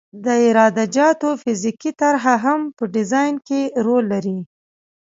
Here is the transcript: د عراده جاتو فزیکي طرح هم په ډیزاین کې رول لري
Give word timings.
د 0.25 0.27
عراده 0.45 0.85
جاتو 0.95 1.29
فزیکي 1.41 1.91
طرح 2.01 2.23
هم 2.45 2.61
په 2.77 2.83
ډیزاین 2.95 3.35
کې 3.47 3.61
رول 3.85 4.05
لري 4.13 4.39